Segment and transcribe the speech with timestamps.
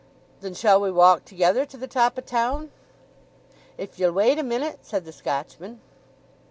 [0.39, 2.71] "Then shall we walk together to the top o' town?"
[3.77, 5.79] "If ye'll wait a minute," said the Scotchman.